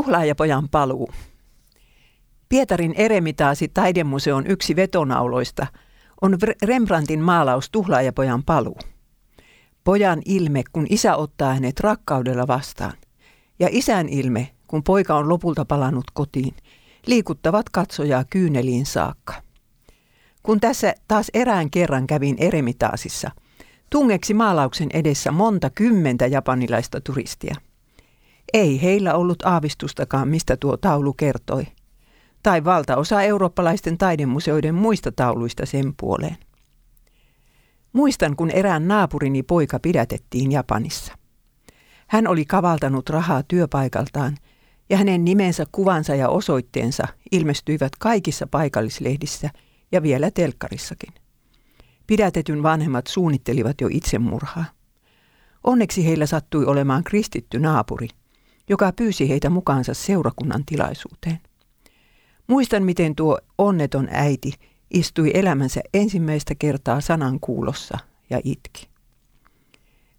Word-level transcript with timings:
Tuhlaajapojan 0.00 0.68
paluu. 0.68 1.10
Pietarin 2.48 2.94
Eremitaasi 2.96 3.68
taidemuseon 3.68 4.46
yksi 4.46 4.76
vetonauloista 4.76 5.66
on 6.20 6.38
Rembrandtin 6.62 7.20
maalaus 7.20 7.70
Tuhlaajapojan 7.70 8.42
paluu. 8.44 8.78
Pojan 9.84 10.22
ilme, 10.24 10.62
kun 10.72 10.86
isä 10.90 11.16
ottaa 11.16 11.54
hänet 11.54 11.80
rakkaudella 11.80 12.46
vastaan, 12.46 12.92
ja 13.58 13.68
isän 13.70 14.08
ilme, 14.08 14.50
kun 14.66 14.82
poika 14.82 15.16
on 15.16 15.28
lopulta 15.28 15.64
palannut 15.64 16.10
kotiin, 16.14 16.56
liikuttavat 17.06 17.70
katsojaa 17.70 18.24
kyyneliin 18.30 18.86
saakka. 18.86 19.34
Kun 20.42 20.60
tässä 20.60 20.94
taas 21.08 21.30
erään 21.34 21.70
kerran 21.70 22.06
kävin 22.06 22.36
Eremitaasissa, 22.38 23.30
tungeksi 23.90 24.34
maalauksen 24.34 24.88
edessä 24.92 25.32
monta 25.32 25.70
kymmentä 25.70 26.26
japanilaista 26.26 27.00
turistia– 27.00 27.54
ei 28.52 28.82
heillä 28.82 29.14
ollut 29.14 29.42
aavistustakaan, 29.42 30.28
mistä 30.28 30.56
tuo 30.56 30.76
taulu 30.76 31.12
kertoi. 31.12 31.66
Tai 32.42 32.64
valtaosa 32.64 33.22
eurooppalaisten 33.22 33.98
taidemuseoiden 33.98 34.74
muista 34.74 35.12
tauluista 35.12 35.66
sen 35.66 35.94
puoleen. 36.00 36.36
Muistan, 37.92 38.36
kun 38.36 38.50
erään 38.50 38.88
naapurini 38.88 39.42
poika 39.42 39.78
pidätettiin 39.78 40.52
Japanissa. 40.52 41.12
Hän 42.06 42.26
oli 42.26 42.44
kavaltanut 42.44 43.08
rahaa 43.10 43.42
työpaikaltaan 43.42 44.36
ja 44.90 44.96
hänen 44.96 45.24
nimensä, 45.24 45.66
kuvansa 45.72 46.14
ja 46.14 46.28
osoitteensa 46.28 47.04
ilmestyivät 47.32 47.92
kaikissa 47.98 48.46
paikallislehdissä 48.46 49.50
ja 49.92 50.02
vielä 50.02 50.30
telkkarissakin. 50.30 51.14
Pidätetyn 52.06 52.62
vanhemmat 52.62 53.06
suunnittelivat 53.06 53.80
jo 53.80 53.88
itsemurhaa. 53.90 54.64
Onneksi 55.64 56.06
heillä 56.06 56.26
sattui 56.26 56.66
olemaan 56.66 57.04
kristitty 57.04 57.58
naapuri– 57.58 58.08
joka 58.70 58.92
pyysi 58.92 59.28
heitä 59.28 59.50
mukaansa 59.50 59.94
seurakunnan 59.94 60.64
tilaisuuteen. 60.66 61.38
Muistan, 62.46 62.82
miten 62.82 63.16
tuo 63.16 63.38
onneton 63.58 64.08
äiti 64.10 64.52
istui 64.90 65.30
elämänsä 65.34 65.80
ensimmäistä 65.94 66.54
kertaa 66.54 67.00
sanan 67.00 67.40
kuulossa 67.40 67.98
ja 68.30 68.40
itki. 68.44 68.88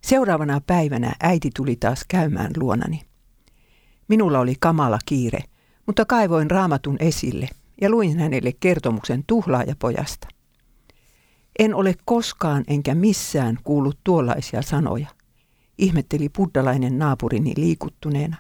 Seuraavana 0.02 0.62
päivänä 0.68 1.16
äiti 1.20 1.50
tuli 1.56 1.76
taas 1.76 2.06
käymään 2.08 2.52
luonani. 2.58 3.02
Minulla 4.08 4.40
oli 4.40 4.56
kamala 4.60 5.00
kiire, 5.06 5.44
mutta 5.86 6.06
kaivoin 6.06 6.52
raamatun 6.52 6.98
esille 7.00 7.50
ja 7.82 7.90
luin 7.90 8.20
hänelle 8.20 8.52
kertomuksen 8.60 9.24
tuhlaajapojasta. 9.28 10.28
En 11.60 11.76
ole 11.76 11.96
koskaan 12.06 12.64
enkä 12.68 12.96
missään 12.96 13.58
kuullut 13.64 14.00
tuollaisia 14.04 14.62
sanoja– 14.62 15.08
ihmetteli 15.82 16.30
buddalainen 16.30 17.00
naapurini 17.00 17.54
liikuttuneena. 17.58 18.38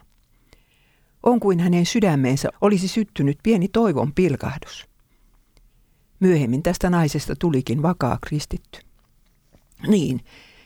On 1.24 1.40
kuin 1.40 1.60
hänen 1.60 1.86
sydämeensä 1.86 2.50
olisi 2.62 2.88
syttynyt 2.88 3.38
pieni 3.44 3.68
toivon 3.68 4.14
pilkahdus. 4.14 4.86
Myöhemmin 6.20 6.64
tästä 6.64 6.90
naisesta 6.90 7.34
tulikin 7.40 7.82
vakaa 7.82 8.18
kristitty. 8.28 8.80
Niin, 9.88 10.20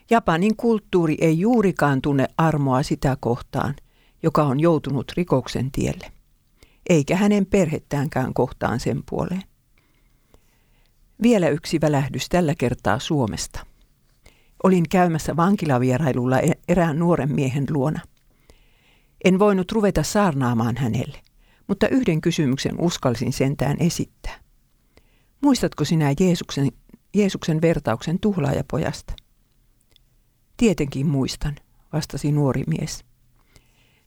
Japanin 0.09 0.55
kulttuuri 0.55 1.17
ei 1.21 1.39
juurikaan 1.39 2.01
tunne 2.01 2.27
armoa 2.37 2.83
sitä 2.83 3.17
kohtaan, 3.19 3.75
joka 4.23 4.43
on 4.43 4.59
joutunut 4.59 5.11
rikoksen 5.17 5.71
tielle, 5.71 6.11
eikä 6.89 7.15
hänen 7.15 7.45
perhettäänkään 7.45 8.33
kohtaan 8.33 8.79
sen 8.79 9.03
puoleen. 9.09 9.43
Vielä 11.23 11.49
yksi 11.49 11.81
välähdys 11.81 12.29
tällä 12.29 12.55
kertaa 12.57 12.99
Suomesta– 12.99 13.65
Olin 14.65 14.89
käymässä 14.89 15.35
vankilavierailulla 15.35 16.37
erään 16.67 16.99
nuoren 16.99 17.31
miehen 17.31 17.65
luona. 17.69 17.99
En 19.23 19.39
voinut 19.39 19.71
ruveta 19.71 20.03
saarnaamaan 20.03 20.77
hänelle, 20.77 21.21
mutta 21.67 21.87
yhden 21.87 22.21
kysymyksen 22.21 22.81
uskalsin 22.81 23.33
sentään 23.33 23.77
esittää. 23.79 24.39
Muistatko 25.41 25.85
sinä 25.85 26.13
Jeesuksen, 26.19 26.71
Jeesuksen 27.15 27.61
vertauksen 27.61 28.19
tuhlaajapojasta? 28.19 29.13
Tietenkin 30.57 31.07
muistan, 31.07 31.55
vastasi 31.93 32.31
nuori 32.31 32.63
mies. 32.67 33.05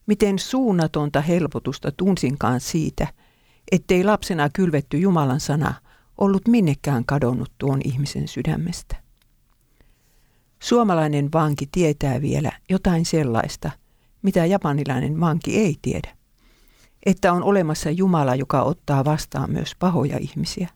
Miten 0.06 0.38
suunnatonta 0.38 1.20
helpotusta 1.20 1.92
tunsinkaan 1.92 2.60
siitä, 2.60 3.06
ettei 3.72 4.04
lapsena 4.04 4.48
kylvetty 4.50 4.98
Jumalan 4.98 5.40
sana 5.40 5.74
ollut 6.18 6.48
minnekään 6.48 7.04
kadonnut 7.04 7.52
tuon 7.58 7.80
ihmisen 7.84 8.28
sydämestä. 8.28 8.96
Suomalainen 10.62 11.28
vanki 11.32 11.68
tietää 11.72 12.20
vielä 12.20 12.52
jotain 12.68 13.04
sellaista, 13.04 13.70
mitä 14.22 14.46
japanilainen 14.46 15.20
vanki 15.20 15.56
ei 15.56 15.76
tiedä. 15.82 16.16
Että 17.06 17.32
on 17.32 17.42
olemassa 17.42 17.90
Jumala, 17.90 18.34
joka 18.34 18.62
ottaa 18.62 19.04
vastaan 19.04 19.50
myös 19.52 19.74
pahoja 19.78 20.18
ihmisiä. 20.18 20.68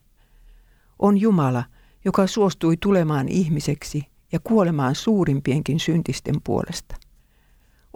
On 0.99 1.19
Jumala, 1.19 1.65
joka 2.05 2.27
suostui 2.27 2.77
tulemaan 2.77 3.29
ihmiseksi 3.29 4.07
ja 4.33 4.41
kuolemaan 4.45 4.95
suurimpienkin 4.95 5.81
syntisten 5.81 6.35
puolesta. 6.45 6.97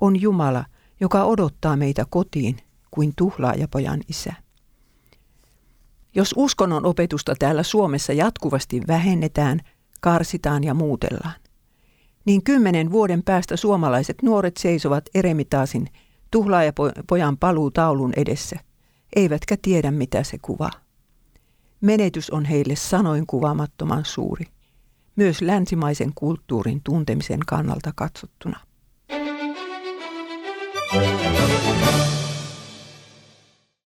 On 0.00 0.20
Jumala, 0.20 0.64
joka 1.00 1.24
odottaa 1.24 1.76
meitä 1.76 2.04
kotiin 2.10 2.56
kuin 2.90 3.12
tuhlaajapojan 3.16 4.00
isä. 4.08 4.32
Jos 6.14 6.34
uskonnon 6.36 6.86
opetusta 6.86 7.34
täällä 7.38 7.62
Suomessa 7.62 8.12
jatkuvasti 8.12 8.80
vähennetään, 8.88 9.60
karsitaan 10.00 10.64
ja 10.64 10.74
muutellaan, 10.74 11.34
niin 12.26 12.44
kymmenen 12.44 12.92
vuoden 12.92 13.22
päästä 13.22 13.56
suomalaiset 13.56 14.22
nuoret 14.22 14.56
seisovat 14.56 15.04
Eremitaasin 15.14 15.86
tuhlaajapojan 16.30 17.38
paluutaulun 17.38 18.12
edessä, 18.16 18.56
eivätkä 19.16 19.56
tiedä 19.62 19.90
mitä 19.90 20.22
se 20.22 20.38
kuvaa. 20.38 20.72
Menetys 21.80 22.30
on 22.30 22.44
heille 22.44 22.76
sanoin 22.76 23.26
kuvaamattoman 23.26 24.04
suuri, 24.04 24.44
myös 25.16 25.42
länsimaisen 25.42 26.12
kulttuurin 26.14 26.80
tuntemisen 26.84 27.40
kannalta 27.46 27.92
katsottuna. 27.94 28.60
Thank 30.96 31.20
you. 31.20 31.25